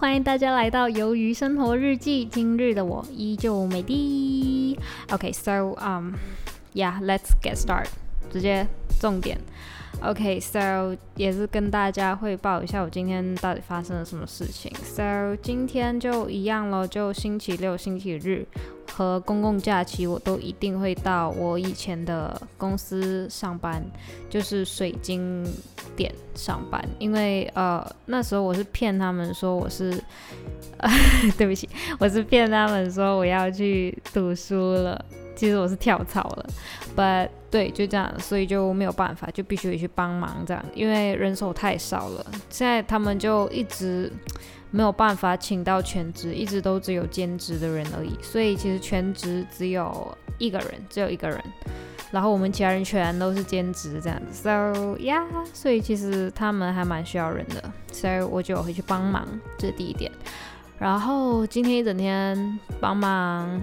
[0.00, 2.24] 欢迎大家来到《鱿鱼生活日记》。
[2.28, 4.78] 今日的我依旧美丽。
[5.10, 6.12] OK，so um
[6.72, 7.86] yeah，let's get start，
[8.30, 8.64] 直接
[9.00, 9.36] 重点。
[10.00, 14.70] OK，so 也是跟大家汇报一下我今天到底发生了什么事情。
[14.84, 18.46] So 今天就一样了，就星期六、星期日
[18.92, 23.82] 和公共假期，我都一定会到我以前的公司上班，
[24.30, 25.44] 就是水晶
[25.98, 26.82] 点上班。
[27.00, 29.90] 因为呃那时候我是骗他们说我是，
[31.36, 35.04] 对不起，我是骗他们说我要去读书了。
[35.34, 36.46] 其实我是跳槽了
[36.96, 42.26] ，But 对，就这样，所以就没有办法，就必须得去帮忙这样，因为人手太少了。
[42.50, 44.12] 现在他们就一直
[44.72, 48.18] 没有办法请到全职，一直都只有兼职的人而已。
[48.20, 51.40] 所以其实全职只有一个人，只有一个人，
[52.10, 54.42] 然后我们其他人全都是兼职这样子。
[54.42, 59.26] So yeah，所以其实他们还蛮需要人的，所以我就会去帮忙，
[59.58, 60.10] 这是第一点。
[60.78, 63.60] 然后今天一整天帮忙。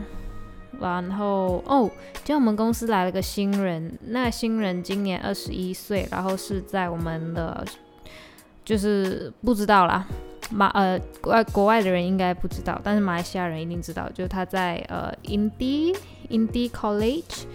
[0.78, 7.66] 然后哦，今天我们公司来了个新人，那新人今年二十一岁，然后是在我们的，
[8.66, 10.06] 就是不知道啦，
[10.52, 15.96] 马呃外国外的人应该不知道，但是马来西亚人一定知道，就是他在呃 Indi
[16.30, 17.46] Indi College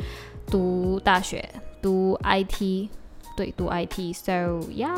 [0.50, 1.48] 读大学，
[1.80, 2.88] 读 IT，
[3.36, 4.94] 对，读 IT，so 呀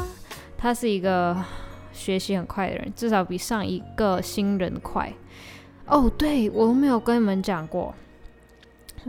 [0.56, 1.36] 他是一个
[1.92, 5.12] 学习很快的人，至少比上一个新人快。
[5.86, 7.94] 哦，对我都没有跟你们讲过。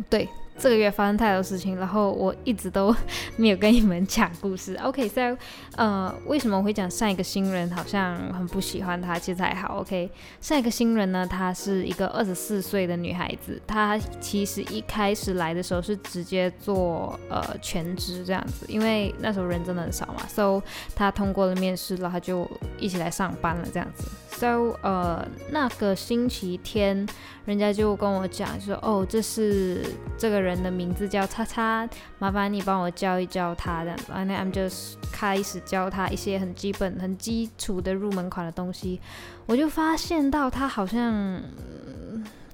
[0.09, 2.95] 对，这个月发生太多事情，然后我一直都
[3.35, 4.75] 没有跟你们讲故事。
[4.75, 5.35] OK，so，
[5.75, 9.17] 呃，为什么我会讲上一个新人好像很不喜欢他？
[9.17, 9.79] 其实还好。
[9.81, 10.09] OK，
[10.39, 20.61] 上一个新人呢，她是一个二十四岁的女孩子，她其实一开始来的时候是直接做呃全职这样子，因为那时候人真的很少嘛，so
[20.95, 22.49] 她通过了面试，然后就
[22.79, 24.05] 一起来上班了这样子。
[24.37, 27.07] So，呃，那个星期天，
[27.45, 29.85] 人家就跟我讲说，哦，这是
[30.17, 31.87] 这个人的名字叫叉叉，
[32.19, 34.11] 麻烦你帮我教一教他这样子。
[34.11, 38.99] And I'm just 开始教他一些很基本、很基础的入门款的东西，
[39.45, 41.41] 我就发现到他好像。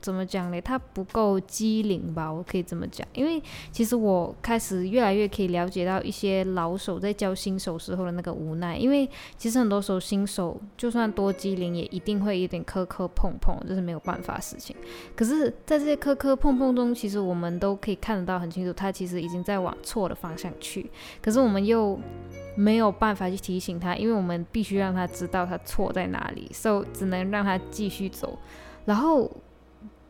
[0.02, 0.62] 怎么讲呢？
[0.62, 3.08] 他不够机灵吧，我可以这么讲。
[3.14, 8.78] 因为其实我开始越来越可以了解到一些老手在教新手时候的那个无奈。
[8.78, 14.76] 因为其实很多时候新手就算多机灵，也一定会有点磕磕碰碰，这是没有办法的事情。
[15.16, 20.90] 可是，在这些磕磕碰碰中，其实我们都可以看得到很清楚，他其实已经在往错的方向去。
[21.22, 22.00] 可是我们又
[22.56, 28.38] 没有办法去提醒他，因为我们必须让他知道他错在哪里，所以只能让他继续走。
[28.86, 29.30] 然后。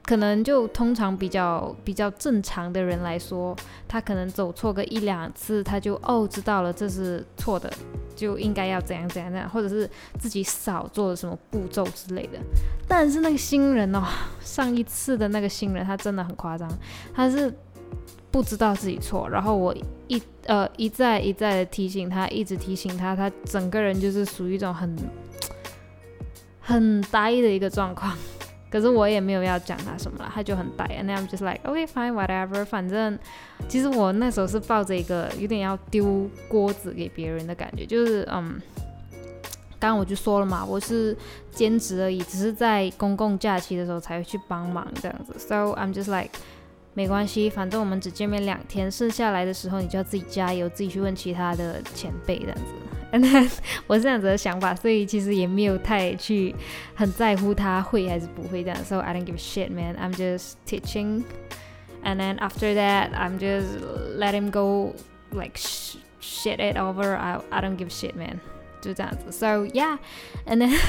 [0.09, 3.55] 可能就通常比较比较正常的人来说，
[3.87, 7.71] 他可能走错个一两次，他就哦知道了这是错的，
[8.15, 9.87] 就应该要怎样怎样怎样，或者是
[10.17, 12.39] 自己少做了什么步骤之类的。
[12.87, 14.01] 但是那个新人哦，
[14.41, 16.67] 上一次的那个新人他真的很夸张，
[17.13, 17.53] 他是
[18.31, 19.71] 不知道自己错，然后我
[20.07, 24.97] 一呃一再一再的提醒他，一直提醒他，他整个人就是属于一种很
[26.59, 28.17] 很呆的一个状况。
[28.69, 33.17] 可是我也没有要讲他什么了，他就很呆，and I'm just like okay fine whatever，反正
[33.67, 38.61] 其实我那时候是抱着一个有点要丢锅子给别人的感觉，就是嗯，
[39.79, 41.17] 刚刚我就说了嘛，我是
[41.51, 46.31] 兼职而已，只是在公共假期的时候才会去帮忙这样子，so I'm just like
[46.93, 52.88] 没关系，反正我们只见面两天，剩下来的时候你就要自己加油，自己去问其他的前辈这样子。
[53.11, 53.49] And then
[53.87, 56.55] 我是这样子的想法，所以其实也没有太去
[56.93, 58.77] 很在乎他会还是不会这样。
[58.85, 59.95] So I don't give a shit, man.
[59.95, 61.23] I'm just teaching,
[62.03, 63.65] and then after that, I'm just
[64.15, 64.93] let him go,
[65.31, 67.15] like shit it over.
[67.15, 68.39] I I don't give a shit, man.
[68.79, 69.31] 就这样子。
[69.31, 69.97] So yeah,
[70.45, 70.79] and then,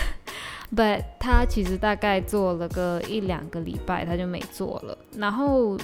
[0.76, 4.99] but 他其实大概做了个一两个礼拜，他就没做了。
[5.16, 5.78] 然后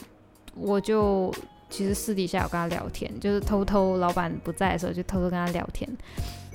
[0.54, 1.32] 我就。
[1.68, 5.88] 其实私底下有跟他聊天，就是偷偷老板不在的时候就偷偷跟他聊天。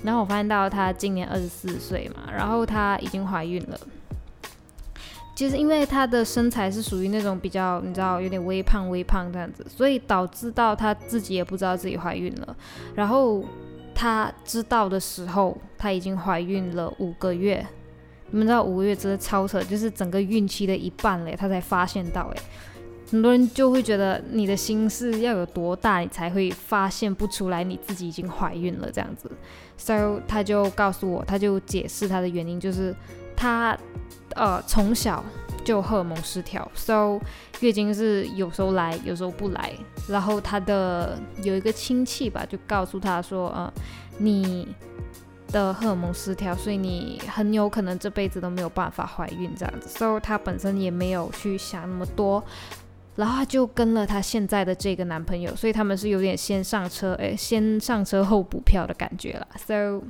[0.03, 3.79] 然后我发现到他今年二十四岁嘛，然后他已经怀孕了。
[5.35, 12.55] 其实因为他的身材是属于那种比较你知道有点微胖微胖这样子，所以导致到他自己也不知道自己怀孕了。
[12.95, 13.43] 然后
[13.93, 17.65] 他知道的时候，他已经怀孕了五个月。
[18.29, 22.41] 你们知道五个月真的超扯，就是整个孕期的一半嘞，他才发现到哎。
[23.11, 29.29] 很多人就会觉得你的心事要有多大，你才会发现不出来你自己已经怀孕了这样子。
[29.77, 32.95] So 他就告诉我，他就解释他的原因，就是
[33.35, 33.77] 他
[34.35, 35.21] 呃从小
[35.65, 37.19] 就荷尔蒙失调，So
[37.59, 39.73] 月经是有时候来，有时候不来。
[40.07, 43.73] 然后他的有一个亲戚吧，就告诉他说，呃，
[44.19, 44.67] 你
[45.49, 49.89] 的荷尔蒙失调，所以你很有可能这辈子都没有办法怀孕这样子。
[49.89, 52.43] 所以她本身也没有去想那么多，
[53.15, 59.47] 然后她就跟了她现在的这个男朋友，所以他们是有点先上车，诶，先上车后补票的感觉了。
[59.57, 60.01] So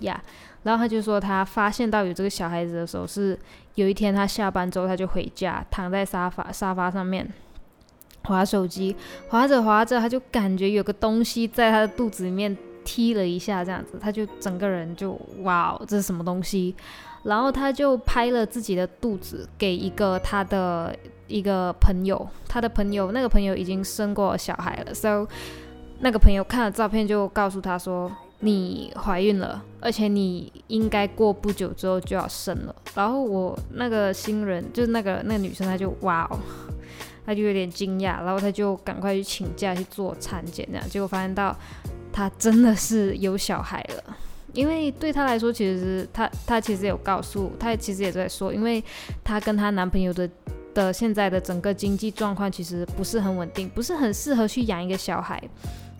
[0.00, 0.18] yeah，
[0.62, 3.38] 然后她就说她发现到有这个小孩子的时候是
[3.74, 7.30] 有一天她下班之后，她就回家躺在沙发沙发上面。
[8.24, 8.94] 划手机，
[9.30, 12.54] 划着划着，他就感觉有个东西在他的肚子里面
[12.84, 16.76] 踢了一下，这样子，他就整个人就哇，这是什么东西？
[17.22, 20.94] 然后他就拍了自己的肚子给一个他的
[21.30, 25.26] 一个朋友，他的朋友那个朋友已经生过小孩了，so
[26.00, 28.10] 那个朋友看了照片就告诉他说
[28.40, 32.74] 你怀孕了，而且你应该过不久之后就要生了。
[32.94, 36.38] 然后我那个新人就是那个那个女生，她就哇哦。
[37.26, 41.56] 她就有点惊讶，然后她就赶快去请假去做产检，这样结果发现到
[42.12, 44.16] 她真的是有小孩了。
[44.52, 48.82] 因为对她来说，其实她她其实有告诉她，其实也在说，因为
[49.22, 50.28] 她跟她男朋友的
[50.74, 55.42] 的现在的整个经济状况其实不是很稳定，不是很适合去养一个小孩。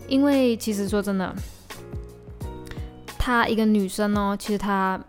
[0.07, 1.33] 因为其实说真的，
[3.17, 4.99] 她一个女生哦，其实她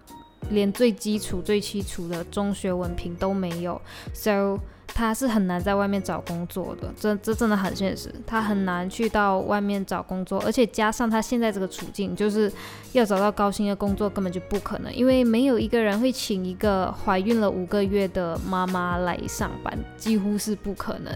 [0.50, 3.80] 连最基础、最基础的中学文凭都没有
[4.12, 4.58] ，so。
[4.94, 8.14] 他是很难在外面找工作的，这这真的很现实。
[8.26, 12.52] 他很难去到外面找工作，而且加上他现在这个处境，就是
[12.92, 21.12] 要找到高薪的工作根本就不可能，因为没有一个人会请一个怀孕了五个月的妈妈来上班，几乎是不可能。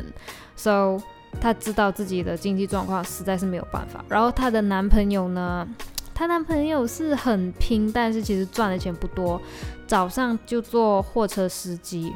[0.57, 0.99] So，
[1.39, 4.03] 他知道自己的经济状况实在是没有办法。
[4.09, 5.69] 然后她的男朋友呢，
[6.15, 9.39] 她男朋友是很拼，但是其实赚的钱不多，
[9.87, 12.15] 早上就做货车司机。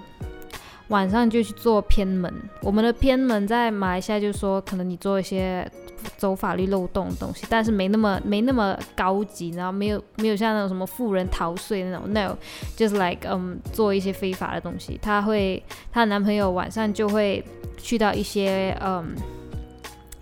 [0.90, 2.32] 晚上就去做偏门，
[2.62, 5.68] 我们的偏门在马来西亚就说，可能你做一些
[6.16, 12.36] 走法律漏洞的东西，但是没那么没那么高级，然后没有没有像那种什么富人逃税那种，no，
[12.76, 14.98] 就是 like 嗯做一些非法的东西。
[15.00, 17.44] 她会，她男朋友晚上就会
[17.78, 19.14] 去到一些嗯，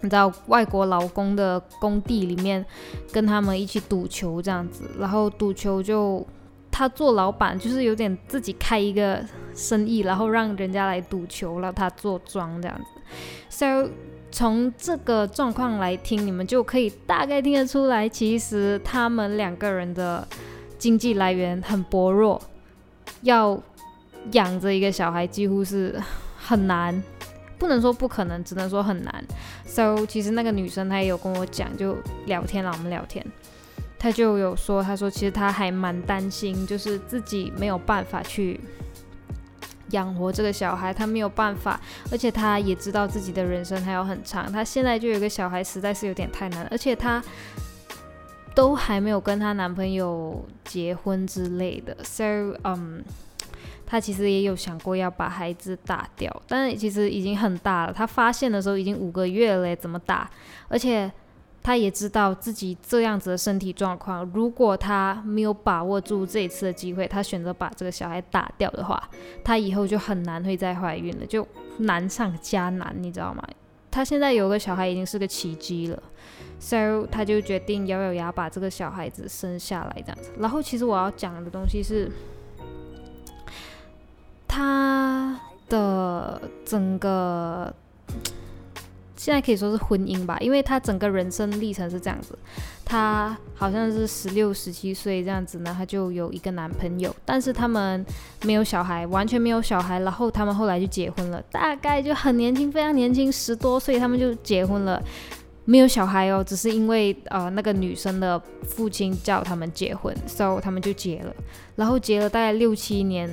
[0.02, 2.62] 你知道外国劳工的工地里面，
[3.10, 6.26] 跟他们一起赌球这样子，然后赌球就。
[6.78, 9.20] 他做老板就是有点自己开一个
[9.52, 12.84] 生意，然后让人家来赌球，让他做庄这样子。
[13.48, 13.90] So
[14.30, 20.24] 从这个状况来听，你们就可以大概听得出来，其实他们两个人的
[20.78, 22.40] 经济来源很薄弱，
[23.22, 23.60] 要
[24.30, 26.00] 养着一个小孩几乎是
[26.36, 27.02] 很难，
[27.58, 29.24] 不能说不可能，只能说很难。
[29.66, 31.96] So 其实那个女生她也有跟我讲，就
[32.26, 33.26] 聊天了，我们聊天。
[33.98, 38.60] 他就有说，他说其实他还蛮担心，就是自己没有办法去
[39.90, 41.80] 养活这个小孩，他没有办法，
[42.12, 47.20] 而且他也知道自己的人生还有很长，他现在就有个小孩，实在是有点太难，而且他
[48.54, 52.22] 都还没有跟他男朋友结婚之类的，so
[52.62, 53.02] 嗯，
[53.84, 60.30] 他其实也有想过要把孩子打掉，但其实已经很大了，他发现的时候已经五个月了，怎么打？
[60.68, 61.10] 而且。
[61.68, 68.98] 他也知道自己这样子的身体状况，如果他没有把握住这一次的机会，他选择把这个小孩打掉的话，
[69.44, 71.46] 他以后就很难会再怀孕了，就
[71.80, 73.46] 难上加难，你知道吗？
[73.90, 76.02] 他现在有个小孩已经是个奇迹了
[76.58, 80.32] ，so 他就决定咬咬牙把这个小孩子生下来，这样子。
[80.38, 82.10] 然后其实我要讲的东西是，
[84.48, 87.70] 他的整个。
[89.18, 92.38] 现在可以说是婚姻吧，因为他整个人生历程是这样子，
[92.84, 98.06] 他好像是十六、十七岁这样子呢，他就有一个男朋友，但是他们
[98.44, 99.98] 没有小孩，完全没有小孩。
[99.98, 105.02] 然后他们后来就结婚了，大概就很年轻，非常年轻，十多岁他们就结婚了，
[105.64, 111.34] 没有小孩哦，只是因为呃那个女生的父亲叫他们结婚，所以他们就结了，
[111.74, 113.28] 然后结了大概六七年，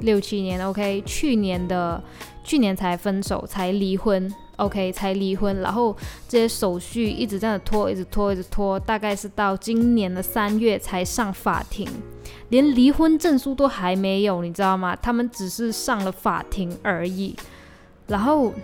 [0.00, 2.02] 六七年，OK，去年的
[2.42, 4.32] 去年才分手，才离婚。
[4.56, 5.96] OK，才离婚，然后
[6.28, 11.88] 这些手续一直在那拖，一直拖，一直拖，大概是到今年的三月才上法庭，
[12.50, 14.94] 连离婚证书都还没有，你知道吗？
[14.94, 17.34] 他们只是上了法庭而已，
[18.06, 18.54] 然后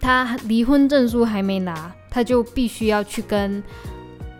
[0.00, 3.60] 他离婚证书还没拿，他就必须要去跟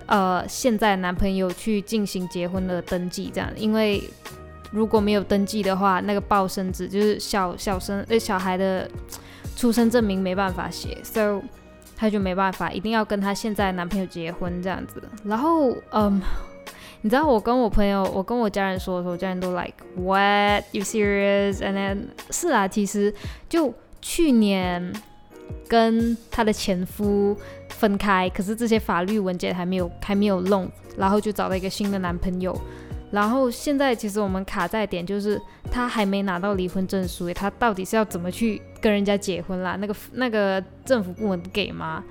[0.06, 4.08] 呃现在男朋友去进行结婚的登记，这样，因为
[4.70, 8.88] 如果没有登记的话，那个报生子就是小小生呃小孩的。
[9.58, 11.42] 出生证明没办法写，so
[11.96, 15.02] 他就没办法，一定要跟他现在男朋友结婚这样子。
[15.24, 16.22] 然后，嗯，
[17.00, 21.98] 你知道我跟我朋友，我跟我家人说的时候，家人都 like what you serious？And then
[22.30, 23.12] 是啊，其实
[23.48, 24.92] 就去年
[25.66, 27.36] 跟她的前夫
[27.68, 32.56] 分开，可是这些法律文件还没有还没有弄，然后就找到一个新的男朋友。
[33.10, 39.76] 然后现在其实我们卡在点就是他还没拿到离婚证书，他到底是要怎么去跟人家结婚啦？
[39.76, 42.04] 那个那个政府部门给吗？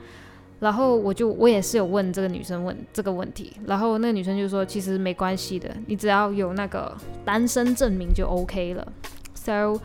[0.60, 8.88] 然后我就我也是有问这个女生问这个问题，然后那个女生就说其实没关系的，你只要有那个单身证明就 OK 了。
[9.36, 9.80] So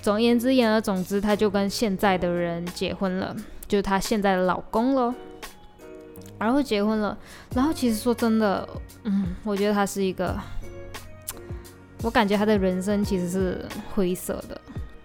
[0.00, 3.34] 总而言之言而总之，她就跟现在的人结婚了，
[3.66, 5.12] 就是她现在的老公了。
[6.38, 7.16] 然后结婚了，
[7.54, 8.68] 然后其实说真的，
[9.04, 10.38] 嗯，我觉得他是一个，
[12.02, 14.60] 我感觉他的人生其实是灰色的，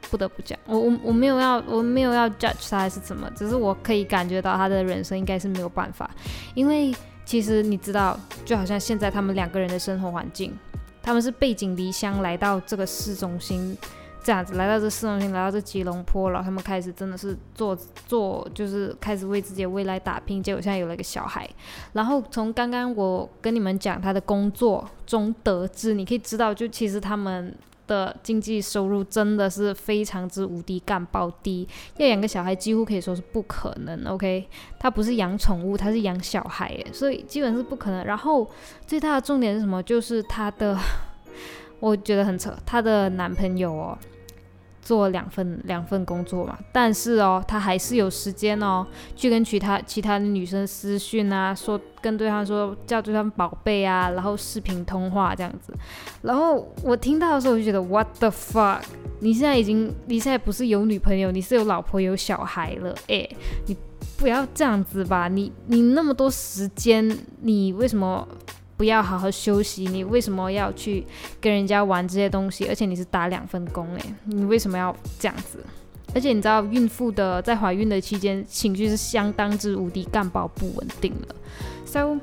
[0.10, 6.10] 不得不讲，我我我没有要我没有要 judge 他还是怎么，只是我可以感觉到他的人生应该是没有办法，
[6.53, 10.53] 因为其实你知道，就好像现在他们两个人的生活环境，
[11.01, 13.77] 他们是背井离乡来到这个市中心。
[14.24, 17.75] 这样子来到这市中心，来到这吉隆坡了，他们开始真的是做
[18.08, 20.44] 做，就是开始为自己的未来打拼。
[20.44, 21.50] 结果现在有了一个小孩，
[21.94, 27.54] 然后从刚刚我跟你们讲他的工作中得知，你可以知道，就其实他们
[27.88, 34.06] 的经济收入真的是非常之无敌干爆低，要养个小孩几乎可以说是不可能。
[34.06, 34.48] OK，
[34.78, 38.06] 他不是养宠物，他是养小孩，所以基本是不可能。
[38.06, 38.48] 然后
[38.86, 39.82] 最大的重点是什么？
[39.82, 40.78] 就是他的，
[41.82, 43.98] 我觉得很扯，他的男朋友哦。
[44.82, 48.86] 做两份两份工作嘛，但是哦，他还是有时间哦，
[49.16, 55.74] 去跟其他其他的女生私讯啊，说跟对方说叫对方宝贝啊，然后视频通话这样子。
[56.24, 58.82] 然后我听到的时候，我就觉得 What the fuck？
[59.20, 63.30] 你现在已经，你现在不是有女朋友，你是有老婆有小孩了，哎，
[63.68, 63.78] 你
[64.18, 68.28] 不要这样子吧，你你那么多时间，你为什么？
[68.82, 71.06] 不要好好休息，你为什么要去
[71.40, 72.68] 跟人家玩这些东西？
[72.68, 75.64] 而且你是打两份工诶，你为什么要这样子？
[76.16, 81.36] 而且你知道，孕妇的在怀孕的期间，情绪是相当之无敌干爆不稳定的。
[81.86, 82.18] So，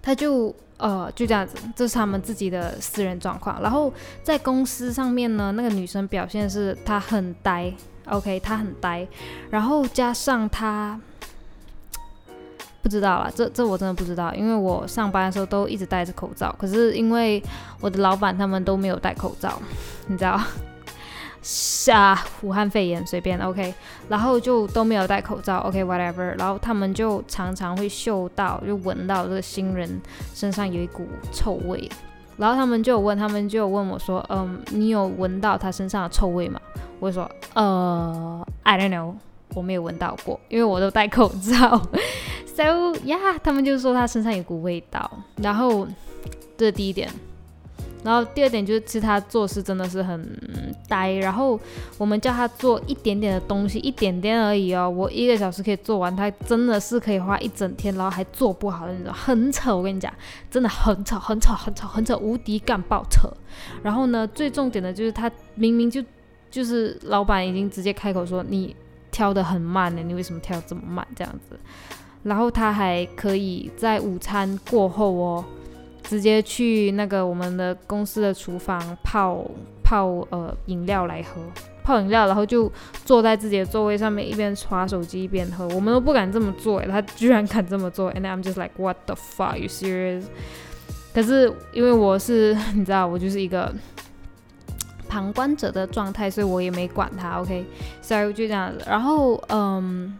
[0.00, 3.60] 他就呃就这样子，这是他们自己的私人状况。
[3.60, 7.74] 然后在公司上面呢，那个女生表现是她很呆
[8.06, 9.04] ，OK，她很呆，
[9.50, 11.00] 然后加上她。
[12.84, 16.54] 不知道啦，这这我真的不知道，因为我上班的时候都一直戴着口罩。
[16.58, 17.42] 可是因为
[17.80, 19.58] 我的老板他们都没有戴口罩，
[20.06, 20.38] 你知道？
[21.92, 23.72] 啊，武汉肺炎随便 OK，
[24.08, 30.00] 然后就都没有戴口罩 OK whatever，然后他们就常常会嗅到就闻到这个新人
[30.34, 31.90] 身上有一股臭味，
[32.36, 36.60] 然后他们就有问他们就有问我说，嗯，你有闻到他身上的臭味吗？
[37.00, 39.14] 我说，呃，I don't know，
[39.54, 41.80] 我没有闻到过，因为我都戴口罩。
[42.54, 45.88] So 呀，他们就说他身上有股味道，然后
[46.56, 47.10] 这是第一点，
[48.04, 50.24] 然后第二点就是其实他做事真的是很
[50.88, 51.58] 呆，然后
[51.98, 60.12] 我们叫他做一点点的东西，一点点而已哦，我一个小时可以做完，他真的是可以花一整天，然后还做不好的那种，很丑，我跟你讲，
[60.48, 63.28] 真的很丑，很丑，很丑，很丑，无敌干爆扯。
[63.82, 66.00] 然后呢，最重点的就是他明明就
[66.52, 68.76] 就是老板已经直接开口说你
[69.10, 71.58] 挑的很慢呢，你为什么挑这么慢这样子？
[72.24, 75.44] 然后他还可以在午餐过后哦，
[76.02, 79.44] 直接去那个我们的公司的厨房泡
[79.82, 81.42] 泡呃饮料来喝，
[81.82, 82.72] 泡饮料，然后就
[83.04, 90.24] 坐在自己的座位上面一边刷手机一边喝，我们都不敢这么做，他居然敢这么做，and I'm just like what the fuck you serious？
[91.12, 93.70] 可是因为我是你知道我就是一个
[95.08, 97.66] 旁观者的状态，所以我也没管他，OK，
[98.00, 100.16] 所以就这样子，然后嗯。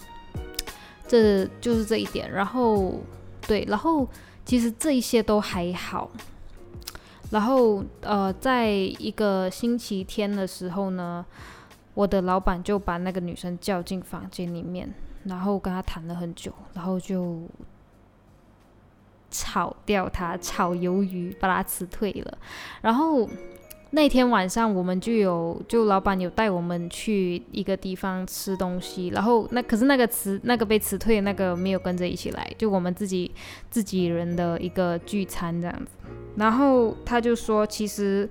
[1.06, 3.00] 这就是这一点，然后
[3.46, 4.08] 对，然后
[4.44, 6.10] 其实这一些都还好，
[7.30, 11.24] 然后呃，在一个星期天的时候呢，
[11.94, 14.92] 我的老板就把那个女生叫进房间里面，
[15.24, 17.42] 然后跟她谈了很久，然后就
[19.30, 22.38] 炒掉她，炒鱿鱼，把她辞退了，
[22.80, 23.28] 然后。
[23.94, 33.30] 那天晚上我们就有，就老板有带我们去一个地方吃东西，然后那可是那个辞那个被辞退的那个没有跟着一起来，就我们自己
[33.70, 35.92] 自己人的一个聚餐这样子。
[36.34, 38.28] 然后他就说，其实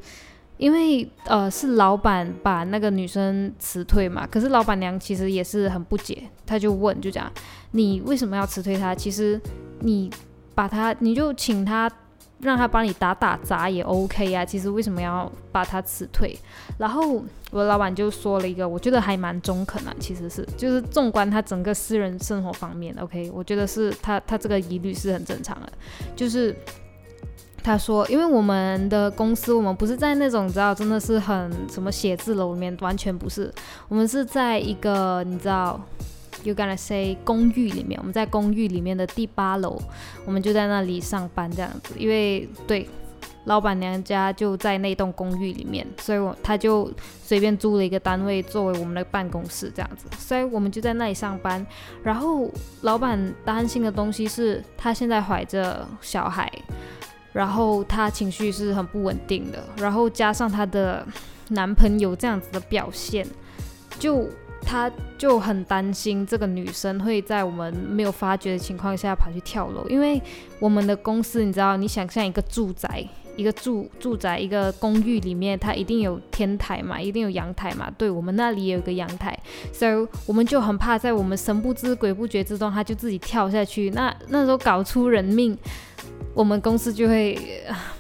[0.58, 7.32] 因为呃是老板把那个女生辞退嘛，可是老板娘其实也是很不解，他就问就讲
[7.72, 8.94] 你为什么要辞退她？
[8.94, 9.40] 其实
[9.80, 10.12] 你
[10.54, 11.90] 把她你就请她。
[12.44, 16.38] 让他帮你打打杂也 OK 啊，其实为什么要把他辞退？
[16.78, 25.72] 然后我老板就说了一个，我觉得还蛮中肯啊，其实是就是纵观他整个私人生活方面，OK，我觉得是他他这个疑虑是很正常的，
[26.16, 26.56] 就是
[27.64, 33.50] 他说，因为我们的公司，我们不是在那种你知道，真的是很什么写字楼里面，完全不是，
[33.88, 35.80] 我们是在一个你知道
[36.44, 39.82] ，you gonna say 公寓里面，我们在公寓里面的第八楼，
[40.26, 42.88] 我们就在那里上班这样子，因为对。
[43.46, 46.90] 老板娘家就在那栋公寓里面，所以我他就
[47.22, 51.66] 随便租了一个单位作为我们的办公室这样子，所以我们就在那里上班。
[52.02, 52.50] 然后
[52.84, 56.50] 老板担心的东西是，她现在怀着小孩，
[57.34, 61.06] 然后她情绪是很不稳定的，然后加上她的
[61.50, 63.28] 男朋友这样子的表现，
[64.00, 64.26] 就
[64.66, 70.22] 他就很担心这个女生会在我们没有发觉的情况下跑去跳楼，因为
[70.60, 73.06] 我们的公司你知道，你想象一个住宅。
[73.36, 77.92] 一个住住宅一个公寓里面，它一定有天台嘛，一定有阳台嘛。
[77.98, 79.36] 对我们那里也有个阳台，
[79.72, 83.90] 所以我们就很怕在我们神不知鬼不觉之中，他就自己跳下去。
[83.90, 85.58] 那那时候搞出人命，
[86.36, 87.36] 我们公司就会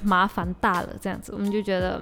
[0.03, 0.89] 麻烦大了。
[1.01, 1.99] 这样子，我们就觉得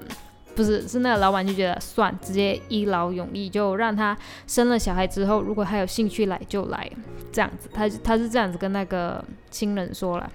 [0.61, 4.15] 不是，是那个老板就觉得算，直接一劳永逸，就让他
[4.45, 6.89] 生了小孩之后，如果他有兴趣来就来，
[7.31, 7.67] 这样子。
[7.73, 10.31] 他他是这样子跟那个亲人说了。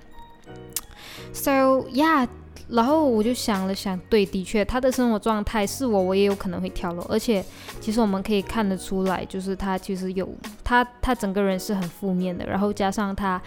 [1.33, 2.29] So yeah.
[2.69, 7.07] 然后我就想了想，对，的确，他的生活状态是我，我也有可能会跳楼。
[7.09, 7.45] 而且，
[7.81, 10.29] 其实我们可以看得出来，就是他其实有
[10.65, 12.45] 他，他整个人是很负面的。
[12.45, 13.41] 然后加上他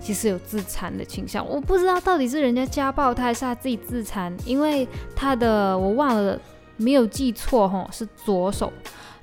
[0.00, 4.34] 其实有自残的倾向，我不知道到底是人家家暴他，还是他自己自残。
[4.44, 6.38] 因为他的我忘了，
[6.76, 8.72] 没有记错哈，是左手，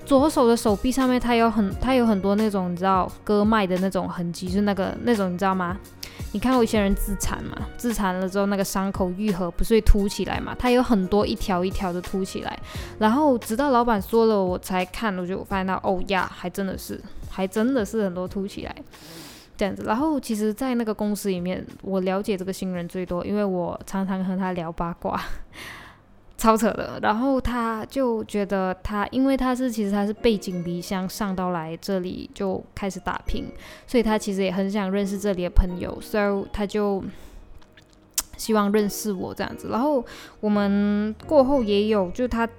[0.05, 5.77] 左手的手臂上面他有很他有很多那种你知道割脉的那种痕迹，是那个那种你知道吗？
[6.31, 7.55] 你看过一些人自残嘛？
[7.77, 10.55] 自残了之后，那个伤口愈合不是会凸起来嘛？
[10.57, 12.59] 它有很多一条一条的凸起来，
[12.97, 18.75] 然后直到老板说了，我才看，我就发现到，哦呀，还真的是，还真的是很多凸起来，
[19.57, 19.83] 这样子。
[19.85, 25.19] 然后其实，在那个公司里面，我了解这个新人最多，因为我常常和他聊八卦。
[26.35, 33.45] 超扯的，然后他就觉得他，因为他是其实他是背井离乡上到来这里就开始打拼，
[33.87, 37.01] 所以他其实也很想认识这里的朋友，所以他就
[38.35, 39.69] 希望认识我这样子。
[39.69, 40.03] 然后
[40.41, 42.49] 我们过后也有，就他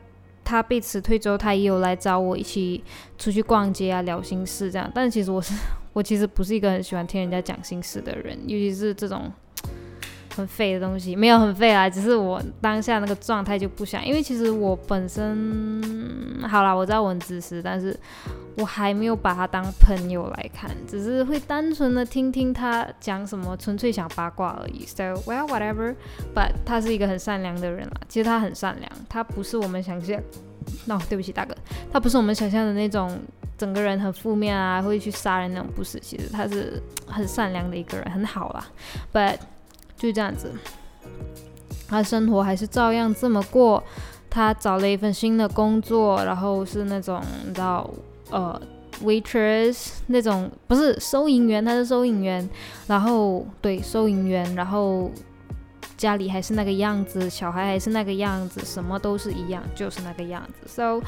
[0.43, 2.83] 他被辞退之后，他也有来找我一起
[3.19, 4.91] 出去逛街啊，聊心事这样。
[4.95, 5.53] 但其实我是
[5.95, 9.33] 我其实不是一个很喜欢听人家讲心事的人，尤其是这种。
[10.37, 17.97] 很废的东西没有很废啊，只是我当下那个状态就不想，因为其实我本身好啦，我知道我很自私，但是
[18.57, 24.85] 我还没有把他当朋友来看，只是会单纯的听听他讲什么，纯粹想八卦而已。
[24.85, 30.21] So well whatever，but 他是一个很善良的人啦，其实他很善良，他不是我们想象，
[30.89, 31.55] 哦对不起大哥，
[31.93, 33.19] 他不是我们想象的那种
[33.57, 38.67] 整个人很负面啊，会去杀人那种，不是，其实他是很善良的一个人，很好啦
[39.13, 39.39] ，but。
[39.97, 40.53] 就这样子，
[41.89, 43.83] 他生活还是照样这么过。
[44.29, 47.89] 他找了一份新的工作，然后是那种你知道，
[48.31, 48.61] 呃
[49.05, 52.47] ，waitress 那种，不是收银员，他是收银员。
[52.89, 55.11] 然后对，收银员，然后
[56.05, 60.69] 家里还是那个样子，小孩还是那个样子，什么都是一样，就是那个样子。
[60.69, 61.01] So。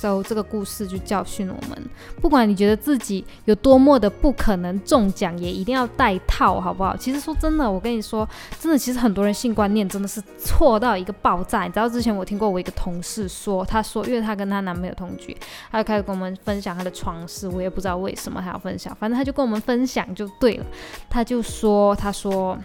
[0.00, 6.96] So 这个故事就教训我们，不管你觉得自己有多么的不可能中奖，也一定要带套，好不好？
[6.96, 8.28] 其实说真的，我跟你说，
[8.60, 11.64] 真的，其实很多人性观念真的是错到一个爆炸。
[11.64, 15.36] 你知道之前我听过我一个同事说，他说，因为她跟她男朋友同居，
[15.72, 20.66] 他就开始跟我们分享他的床事，我也不知道为什么他要分享，反正他就跟我们分享就对了。
[21.10, 22.56] 他就说，他说，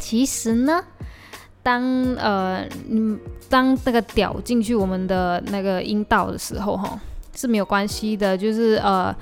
[0.00, 0.82] 其实呢。
[1.64, 1.82] 当
[2.16, 2.64] 呃，
[3.48, 7.00] 当那个屌进去我们的那个阴道的时候，哈，
[7.34, 9.12] 是没有关系的，就是呃，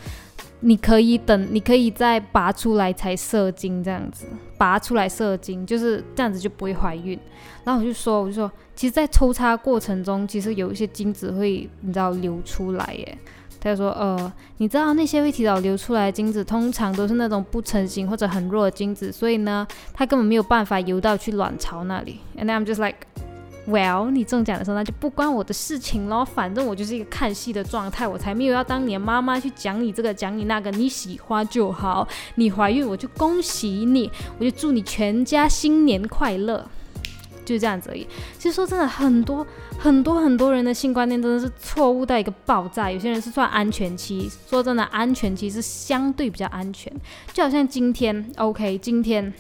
[0.61, 4.26] 你可以等，你可以再拔出来才射精这样子，
[4.59, 7.18] 拔出来射精，就是这样子就不会怀孕。
[7.64, 13.18] 然后我就说，我就说，其实，在抽插过程中，其实有一些精子会，你知道流出来耶。
[13.62, 23.07] 他就说：“呃，你知道那些会提早流出来的精子，通常都是那种不成型或者很弱的精子，所以呢，它根本没有办法游到去卵巢那里。” And I'm just like,
[23.68, 32.09] well，你中奖的时候那就不关我的事情咯，反正我就是一个看戏的状态，我才没有要当你的妈妈去讲你这个讲你那个，你喜欢就好。
[32.35, 36.68] 你怀孕我就恭喜你，我就祝你全家新年快乐。
[37.44, 38.07] 就这样子而已。
[38.38, 39.46] 其实说真的，很多
[39.78, 42.90] 很多很多人的性观念真的是错误到一个爆炸。
[42.90, 46.92] 有些人是算安全期，说真的，安全期是相对比较安全。
[47.33, 49.33] 就好像今天，OK，今天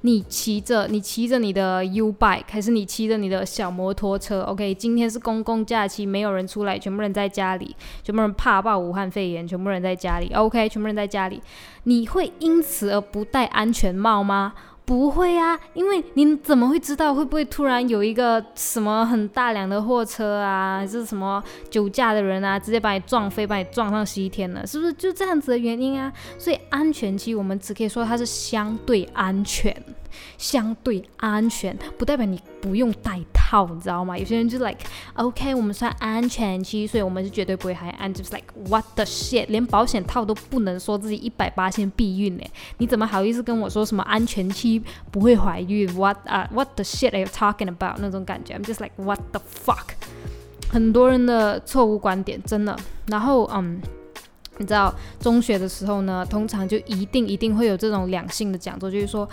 [0.00, 10.32] 你骑着你骑着你的 U bike，还是你骑着你的小摩托车？OK，今天是公共假期，没有人出来，全部人在家里，全部人怕爆武汉肺炎，全部人在家里。
[10.34, 11.42] OK，全部人在家里，
[11.84, 14.54] 你会因此而不戴安全帽吗？
[14.88, 24.66] 不会啊，因为你怎么会知道会不会突然有一个什么很大量的货车啊，还是什么酒驾的人啊，直接把你撞飞，把你撞上西天了？
[24.66, 26.10] 是不是就这样子的原因啊？
[26.38, 29.76] 所以安全期我们只可以说它是相对安全。
[30.36, 34.16] 相对安全，不代表你不用戴套，你知道吗？
[34.16, 42.44] 有些人就 like，OK，我们算安全期，所以我们是绝对不会还安，就是 like what the shit，连保险套都不能说自己一百八先避孕呢？
[42.78, 47.98] 你怎么好意思跟我说什么安全期不会怀孕？What 啊，what the shit are you talking about？
[47.98, 49.90] 那种感觉，I'm just like what the fuck？
[50.70, 52.76] 很多人的错误观点，真的。
[53.06, 53.80] 然后，嗯，
[54.58, 59.26] 你知道中学的时候呢，通常就一定一定会有这种两性的讲座，就是说。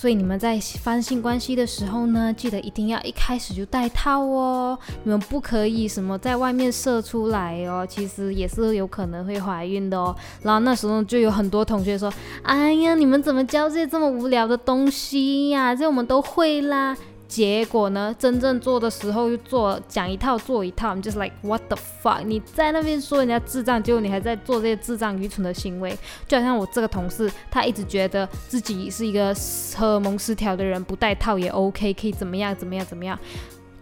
[0.00, 4.78] 所以你们在发生性关系的时候呢，记得一定要一开始就戴套哦。
[5.04, 10.16] 你们不可以什么在外面射出来哦，其实也是有可能会怀孕的哦。
[10.42, 12.10] 然后那时候就有很多同学说
[12.44, 15.74] ：“哎呀，你们怎么教这些这么无聊的东西呀？
[15.74, 16.96] 这我们都会啦。”
[17.30, 18.12] 结果呢？
[18.18, 22.24] 真正做的时候又做讲一套做一套，你就是 like what the fuck？
[22.24, 29.32] 你在那边说人家智障，结果你还在做这些智障愚蠢的行为，就好像我这个同事，他一直觉得自己是一个
[29.76, 33.16] 荷尔蒙失调的人，不戴套也 OK，可以怎么样怎么样怎么样？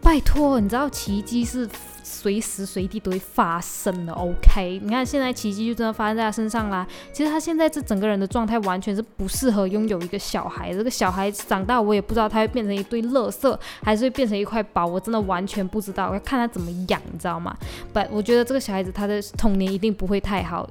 [0.03, 1.67] 拜托，你知道奇迹是？
[2.09, 4.81] 随时随地都会发生的，OK？
[4.83, 6.87] 你看现在奇迹就真的发生在他身上啦。
[7.13, 10.73] 其实他现在这整个人的状态完全是不适合拥有一个小孩。
[10.73, 16.15] 这个小孩长大，我也不知道他会变成一堆垃圾，还是会变成一块宝，我真的完全不知道。
[16.15, 17.55] 要看他怎么养，你知道吗
[17.93, 20.69] ？But 我觉得这个小孩子他的童年一定不会太好。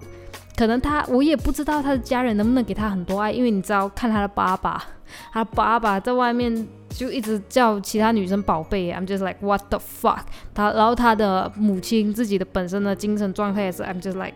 [0.56, 4.84] 可能他，我也不知道他的家人能不能给他很多爱，因为你知道，看他的爸爸，
[5.32, 10.22] 他爸爸在外面就一直叫其他女生宝贝，I'm just like what the fuck。
[10.54, 14.34] 他，然后他的母亲自己的本身的精神状态也是，I'm just like，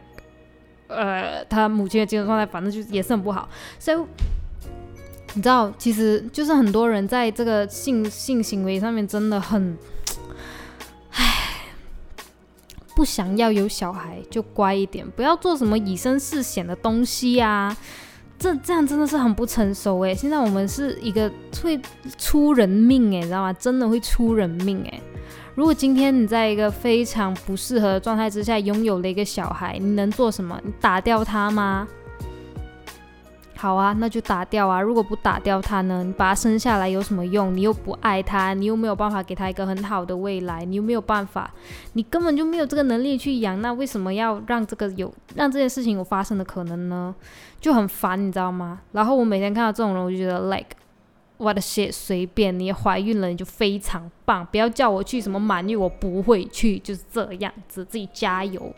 [0.87, 3.49] 呃，他母亲的精神状态反正就也是很不好。
[3.79, 4.05] So，
[5.33, 9.77] 你知道，其实就是很多人在这个性性行为上面真的很。
[11.11, 11.37] 唉
[12.93, 17.75] 不想要有小孩就乖一点，不要做什么以身试险的东西呀！
[18.41, 20.15] 这这样真的是很不成熟诶。
[20.15, 21.79] 现在我们是一个会
[22.17, 23.53] 出人命诶，你知道吗？
[23.53, 24.99] 真的会出人命诶。
[25.53, 30.59] 如果今天你在一个非常不适合的状态之下拥有了一个小孩，你能做什么？
[30.65, 31.87] 你打掉他吗？
[33.61, 34.81] 好啊，那就打掉啊！
[34.81, 36.03] 如果不打掉他呢？
[36.03, 37.55] 你把他生下来有什么用？
[37.55, 41.53] 你又不爱他，你又没有办法给他一个很好的未来，你又没有办法，
[41.93, 47.13] 你根本就没有这个能力去养，那为什么要让这个有让这件事情有发生的可能呢？
[47.59, 48.81] 就很烦，你知道吗？
[48.93, 50.75] 然后我每天看到这种人，我就觉得 like
[51.37, 58.73] 我的 shit，随便你怀孕了你就非常棒，不要叫我去什么满月，我不会去，就是这样子，自己加油。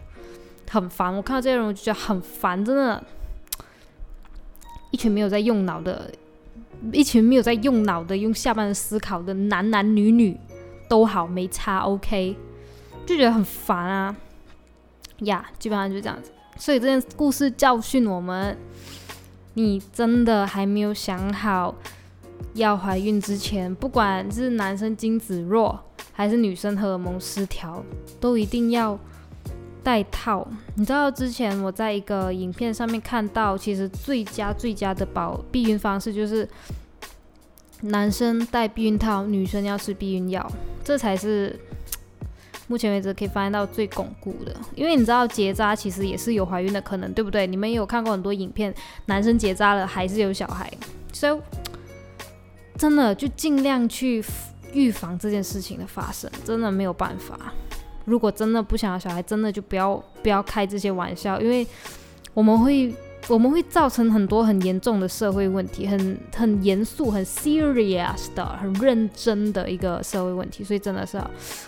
[0.70, 3.02] 很烦，我看到这些人我就觉得很烦，真的。
[4.94, 6.12] 一群没有在用脑的，
[6.92, 10.40] 一群没有在用脑的，用下半身思考的男男女女
[10.88, 12.36] 都好，没差，OK，
[13.04, 14.16] 就觉得很烦啊，
[15.22, 16.32] 呀，基本上就这样子。
[16.58, 18.56] 所以这件故事教训我们：
[19.56, 21.74] 你真的还没有想好
[22.54, 27.84] 要怀孕之前，不管是男生精子弱，还是女生荷尔蒙失调，
[28.20, 29.00] 都一定要。
[29.84, 36.48] 戴套，你知道之前我在一个影片上面看到，其实最佳最佳的保避孕方式就是
[37.82, 40.50] 男生戴避孕套，女生要吃避孕药，
[40.86, 41.60] 这才是
[42.68, 44.56] 目前为止可以发现到最巩固的。
[44.74, 47.46] 因为你知道结扎其实也是有怀孕的可能，对不对？
[47.46, 48.74] 你们也有看过很多影片，
[49.08, 50.72] 男生结扎了还是有小孩，
[51.12, 51.38] 所以
[52.80, 54.24] 真的就尽量去
[54.72, 57.54] 预防这件事情的发生，真的没有办法。
[58.06, 61.66] 如果真的不想要小孩，真的就不要不要开这些玩笑，因为
[62.34, 62.94] 我们会
[63.30, 71.22] 我们会造成很多很严重的社会问题，很很严肃、很 serious 的、很认真的一个社会问题，所以真的是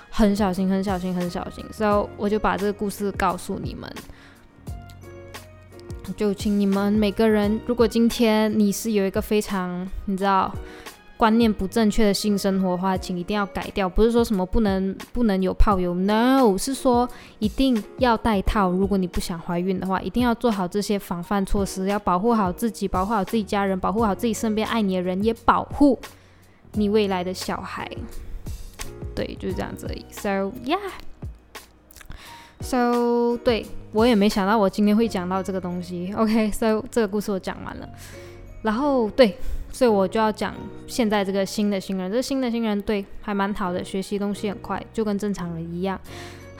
[0.10, 1.64] 很小心、很小心、很小心。
[1.72, 3.90] 所以我就把这个故事告诉你们，
[6.18, 10.54] 就请你们每个人，如果今天你是有一个非常你知道。
[11.18, 13.88] 观念不正确的性生活的话，请一定要改掉。
[13.88, 18.70] 不是说什么不能不能有炮友，no，是说一定要戴套。
[18.70, 25.98] 如果你不想怀孕的话，一定要做好这些防范措施，要保护好自己，保护好自己家人，保护好自己身边爱你的人，也保护
[26.74, 27.90] 你未来的小孩。
[29.16, 29.88] 对，就是这样子。
[30.12, 30.52] So
[32.60, 36.14] yeah，so 对我也没想到我今天会讲到这个东西。
[36.14, 37.88] OK，so 这个故事我讲完了。
[38.64, 39.38] 然后对。
[39.76, 40.56] 所以我就要讲
[40.88, 46.00] 现在这个新的新人，这新的新人对还蛮好的，学习东西很快，就跟正常人一样，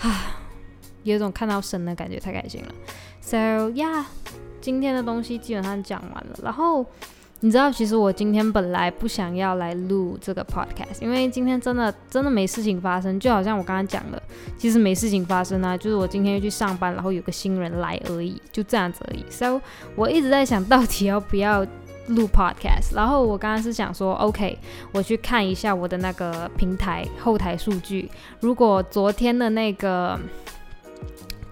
[0.02, 0.36] 啊，
[1.04, 2.76] 有种看到神的感觉，太开心了。
[3.22, 4.04] So yeah，
[4.60, 6.86] 今天的东西基本上讲完了，然后。
[7.42, 14.20] 你知道，其实我今天本来不想要来录这个 podcast，因为今天真的真的没事情发生，就好像我刚刚讲的，
[14.58, 19.24] 其实没事情发生啊，就是我今天又去上班，然后有个新人来而已，就这样子而已。
[19.30, 19.62] So
[19.96, 21.64] 我一直在想到底要不要
[22.08, 24.58] 录 podcast，然后我刚刚是想说，OK，
[24.92, 30.20] 我去看一下我的那个平台后台数据，如果昨天的那个。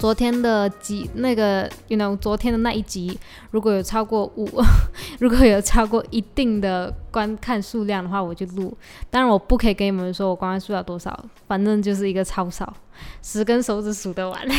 [0.04, 3.18] 昨天的集那个，you know，昨天的那一集，
[3.52, 4.50] 如果有超过五，
[5.18, 8.78] 如果有超过一定的观看数量的话，我就录。
[9.10, 12.74] 当然，我不可以跟你们说我观看数量多少，反正就是一个超少，
[13.22, 14.42] 十根手指数得完。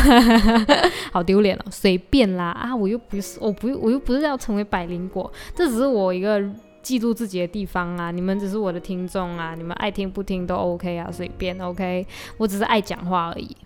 [1.12, 2.74] 好丢脸哦，随便啦啊！
[2.74, 6.42] 我又不是，我不，我又不是要成为百灵果，这只是我一个。
[6.82, 8.10] 记住自己的地方啊！
[8.10, 9.54] 你们只是我的听众啊！
[9.54, 12.06] 你们爱听不听都 OK 啊，随便 OK。
[12.36, 13.56] 我只是爱讲话而已。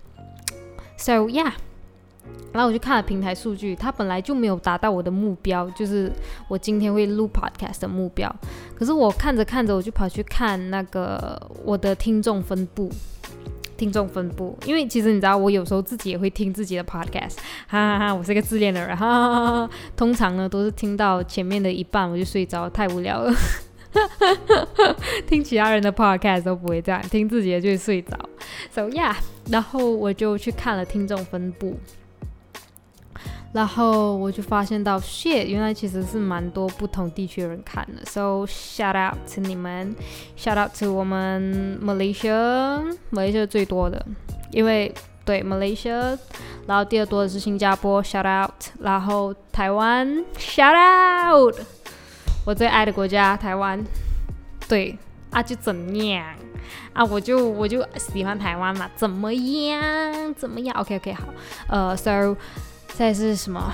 [0.96, 1.52] So yeah，
[2.52, 6.10] 然后我就看了平台数据，它本来就没有达到我的目标，就是
[6.48, 8.34] 我今天会录 Podcast 的目标。
[8.76, 12.90] 可是我看着看着，我就跑去看那个我的听众分布。
[13.76, 19.66] 听众分布，因为其实你知道，我有时候自己也会听自己的 podcast，哈哈哈，我是个自恋的人，哈哈哈。
[19.66, 23.32] 哈通常呢，都是听到前面的一半我就睡着，太无聊了。
[25.26, 28.18] 听其他人的 podcast 都不会这样，听自己的就会睡着。
[28.72, 29.14] So yeah，
[29.50, 31.78] 然后我就去看了听众分布。
[33.54, 38.04] 然后我就发现到，shit，原来其实是蛮多不同地区的人看的。
[38.04, 39.94] So shout out to 你们
[40.36, 44.04] ，shout out to 我们 Malaysia，Malaysia 最多的，
[44.50, 44.92] 因为
[45.24, 46.18] 对 Malaysia，
[46.66, 51.54] 然后第二多的是新加坡，shout out，然后台湾，shout out，
[52.44, 53.80] 我最爱的国家台湾，
[54.68, 54.98] 对
[55.30, 56.26] 啊就怎样？
[56.92, 60.34] 啊我就我就喜欢台湾嘛，怎么样？
[60.34, 61.28] 怎么样？OK OK 好，
[61.68, 62.36] 呃，So。
[62.96, 63.72] 再是什么？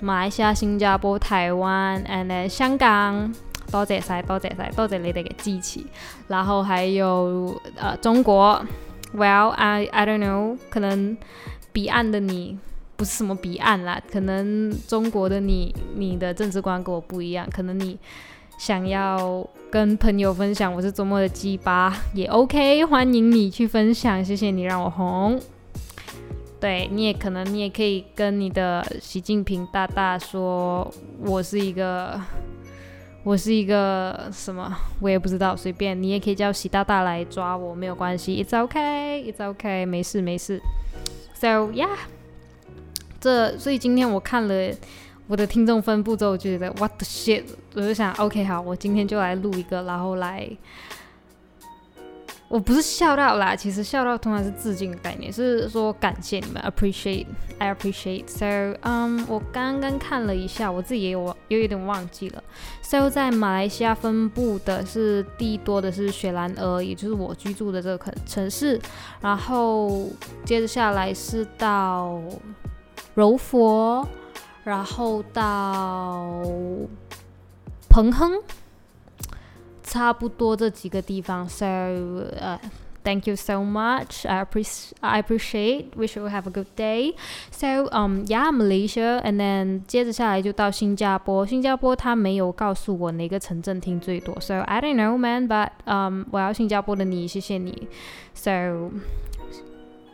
[0.00, 3.34] 马来西亚、新加坡、台湾，and then 香港，
[3.70, 5.80] 多谢晒，多谢晒，多谢你哋嘅支持。
[6.28, 8.64] 然后还有呃中国
[9.12, 11.16] ，Well I I don't know，可能
[11.72, 12.56] 彼岸的你
[12.96, 17.98] 不是什么彼岸啦，可能中国的你，你的政治观跟我不一样，可能你
[18.56, 25.40] 想要跟朋友分享我是多么的鸡巴，也 OK，欢迎你去分享，谢谢你让我红。
[26.64, 32.18] 对你也可能，你也可以跟你的习近平大大说，我是一个，
[33.22, 36.02] 我是一个什么，我也不知道，随便。
[36.02, 40.58] 你也可以叫习大大来抓我，没有关系，It's OK，It's OK，没事没事。
[41.34, 41.98] So yeah，
[43.20, 44.74] 这所以今天我看了
[45.26, 50.48] 我的听众分布之后，我觉得 What the shit，我就想 OK 好，我今天就来录一个，然后来。
[52.54, 58.28] 我不是笑到啦，其实笑到通常是致敬的概念，是说感谢你们，appreciate，I appreciate。
[58.28, 62.40] So，嗯，我刚刚看了一下，我自己也有有一点忘记了。
[62.80, 68.80] So，在马来西亚分布的是第一多的是雪兰莪，也就是我居住的这个城市，
[69.20, 70.08] 然后
[70.44, 72.22] 接着下来是到
[73.16, 74.06] 柔佛，
[74.62, 76.40] 然后到
[77.88, 78.40] 彭亨。
[79.83, 82.59] 差不多这几个地方，so 呃、
[83.03, 84.27] uh,，thank you so much.
[84.27, 85.85] I appreciate, I appreciate.
[85.95, 87.15] Wish you have a good day.
[87.49, 91.45] So, um, yeah, Malaysia, and then 接着下来就到新加坡。
[91.45, 95.47] 新加坡它没有告诉我哪个城镇听最多，so I don't know, man.
[95.47, 97.87] But um，我要新加坡的你，谢谢你。
[98.35, 98.91] So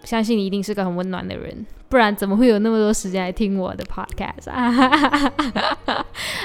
[0.04, 5.33] 相信你一定是个很温暖的人， 不然怎么会有那么多时间来听我的 podcast 啊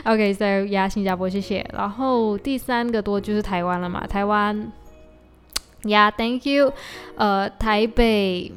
[0.04, 1.64] ？OK，so yeah，新加坡谢谢。
[1.72, 4.72] 然后第三个多就是台湾了嘛，台湾
[5.84, 6.74] ，Yeah，thank you。
[7.16, 8.52] 呃，台北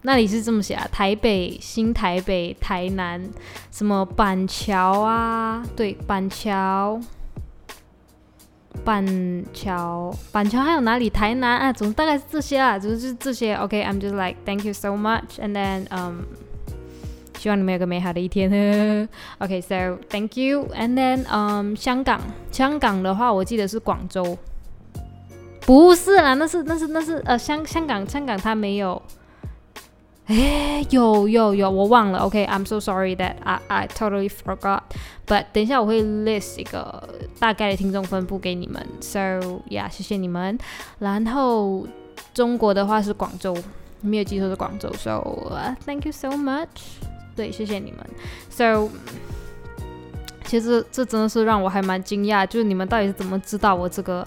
[0.00, 3.22] 那里是这么写啊，台北、新台北、台南，
[3.70, 5.62] 什么板桥啊？
[5.76, 6.98] 对，板桥。
[8.82, 11.08] 板桥，板桥还有哪里？
[11.08, 13.54] 台南啊，总大概是这些啦，就是这些。
[13.54, 16.22] OK，I'm just like thank you so much，and then um，
[17.38, 18.50] 希望你们有个美好的一天。
[19.38, 24.36] OK，so thank you，and then um，香港，香港的话，我记得是广州，
[25.60, 29.00] 不是啦，那是那是那是呃香香港香港它没有。
[30.28, 32.20] 哎，有有有，我忘了。
[32.20, 34.80] OK，I'm so sorry that I I totally forgot。
[35.26, 37.08] But 等一下我会 list 一个
[37.38, 38.86] 大概的听众分布给你们。
[39.00, 40.58] So yeah，谢谢你们。
[40.98, 41.86] 然后
[42.32, 43.56] 中国的话是广州，
[44.00, 44.90] 没有记错是广州。
[44.94, 45.22] So
[45.84, 46.68] thank you so much。
[47.36, 47.98] 对，谢谢你们。
[48.48, 48.88] So，
[50.44, 54.24] 其实这真的是让我还蛮惊讶，就是你们到底是怎么知道我这个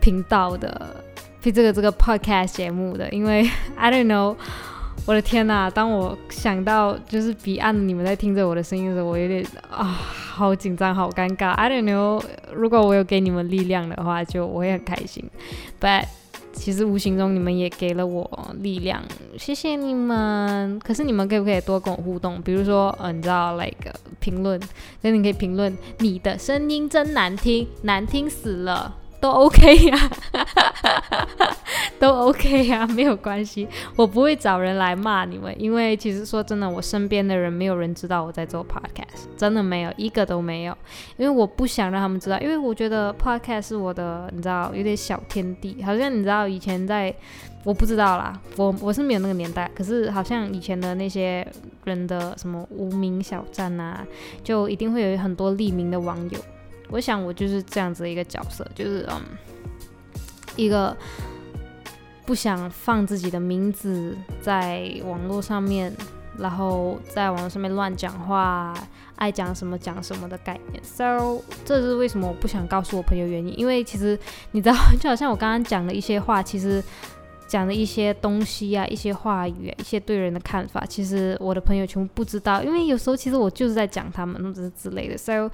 [0.00, 1.04] 频道的，
[1.42, 3.10] 这个这个 podcast 节目的？
[3.10, 4.36] 因为 I don't know，
[5.06, 11.50] 我的天呐，当我想到就是彼岸你们在听着我的声音的时候，我有点啊，好紧张，好尴尬。
[11.50, 15.22] I don't know，如果我有给你们力量的话，就我会很开心。
[15.78, 16.06] But
[16.54, 19.02] 其实无形中你们也给了我力量，
[19.36, 20.78] 谢谢你们。
[20.78, 22.40] 可是你们可不可以多跟我互动？
[22.40, 24.58] 比如说，呃，你知道，like 评论，
[25.02, 28.96] 那你可以评论你的声音真难听，难听死了。
[29.24, 30.10] 都 OK 呀，
[31.98, 40.76] 都 OK 呀，没有关系，我不会找人来骂你们，因为其实说真的，我身边的人没有人知道我在做 Podcast，真的没有一个都没有，
[41.16, 47.14] 因为我不想让他们知道，因为我觉得 Podcast 是我的，你知道，有点小天地，好像你知道以前在，
[47.64, 51.46] 我不知道啦，我我是没有那个年代，可是好像以前的那些
[51.84, 54.06] 人的什么无名小站啊，
[54.42, 56.38] 就一定会有很多匿名的网友。
[56.88, 59.20] 我想我就是这样子一个角色，就是嗯，
[60.56, 60.96] 一个
[62.24, 65.92] 不想放自己的名字在网络上面，
[66.38, 68.74] 然后在网络上面乱讲话，
[69.16, 70.82] 爱讲什么讲什么的概念。
[70.84, 74.18] So 这是为什么我不想告诉我朋友原因，因为其实
[74.52, 76.82] 你知道， 就好像我刚刚讲的一些话，其实。
[77.46, 85.48] 讲的一些东西啊，一些话语，一些对人的看法，其实我的朋友全部不知道，因为有时候其实我就是在讲他们，或者是之类的，so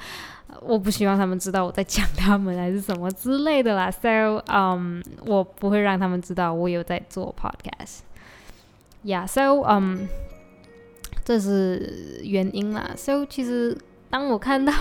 [0.63, 10.09] 我不希望他们知道我在讲他们还是什么之类的啦，so 嗯，我不会让他们知道我有在做 podcast，yeah，so 嗯，
[11.25, 13.77] 这是原因啦，so 其实
[14.09, 14.73] 当我看到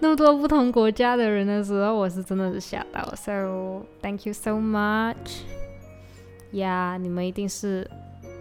[0.00, 5.42] 那么多不同国家的人的时候，我是真的是吓到了，so thank you so much。
[6.52, 7.88] 呀，你们一定是，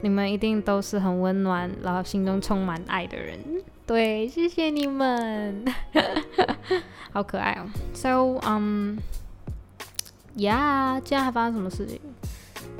[0.01, 3.37] 你们一定都是很温暖，然后心中充满爱的人。
[3.85, 5.65] 对，谢谢你们，
[7.11, 7.69] 好可爱哦。
[7.93, 8.97] So, um,
[10.35, 11.99] yeah，今天还发生什么事情？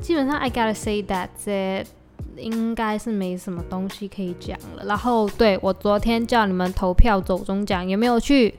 [0.02, 1.88] 基本上，I gotta say that it
[2.36, 4.84] 应该是没什么东西可以讲了。
[4.86, 8.56] 然后，对我昨天叫你们投票走中奖，有没有去？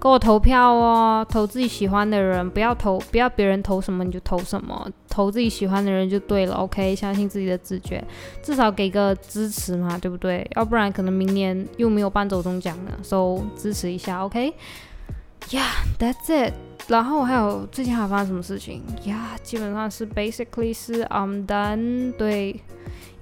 [0.00, 6.54] 给我投票哦，投自己喜欢的人，不要投，不要别人投什么你就投什么，投自己喜欢的人就对了。
[6.54, 8.02] OK，相信自己的直觉，
[8.42, 10.48] 至少给个支持嘛，对不对？
[10.56, 16.54] 要不然可能明年又没有伴奏中奖了，So 支持一下，OK？Yeah，that's it。
[16.90, 22.12] 然后还有最近还发生什么事情？Yeah，基本上是 basically 是 I'm done。
[22.18, 22.60] 对。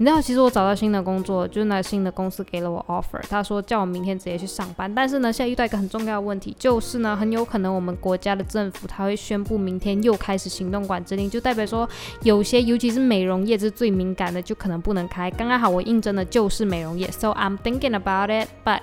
[0.01, 4.93] 你知道，其实我找到新的工作，就是那新的公司给了我 offer，他说叫我明天直接去上班。
[4.95, 11.87] 但是呢，现在遇到一个很重要的问题，就是呢，很有可能我们国家的政府他会宣布明天又开始行动管制令，就代表说
[12.23, 15.29] 有些，尤其是美容业是最敏感的，就可能不能开。
[15.33, 18.79] 刚刚好我应征的就是美容业，so I'm thinking about it，but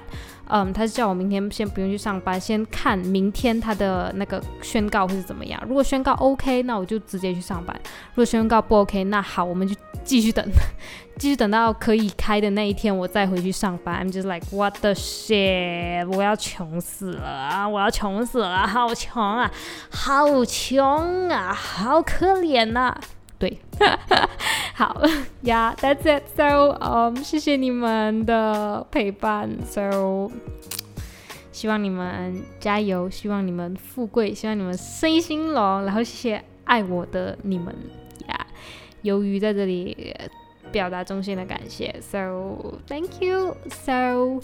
[0.47, 5.62] 嗯，他是叫我明天先不用去上班，先看明天他的那个宣告会是怎么样。
[5.67, 7.75] 如果宣告 OK，那我就直接去上班；
[8.12, 10.45] 如果宣告不 OK，那好，我们就继续等，
[11.17, 14.05] 继续等到可以开的那一天，我再回去上班。
[14.05, 16.08] I'm just like what the shit！
[16.15, 17.67] 我要穷死了！
[17.67, 19.51] 我要穷死了，好穷啊，
[19.89, 22.95] 好穷啊，好可怜呐！
[23.38, 23.60] 对，
[24.76, 25.02] 好
[25.41, 26.24] 呀，That's it.
[26.36, 29.58] So，嗯，谢谢你们的陪伴。
[29.65, 30.32] So，
[31.52, 35.84] 希望你们加油，希望你们富贵，希望你们生意兴隆。
[35.84, 37.76] 然后谢谢爱我的你们
[38.28, 38.48] 呀，
[39.02, 40.15] 由于在这里
[40.71, 41.93] 表达衷心的感谢。
[42.02, 43.58] So，Thank you.
[43.69, 44.41] So，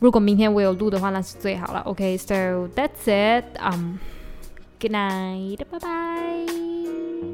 [0.00, 1.80] 如果明天我有录的话，那是最好了。
[1.80, 3.44] OK，So that's it.
[3.60, 5.58] Um，Good night.
[5.70, 7.33] Bye bye.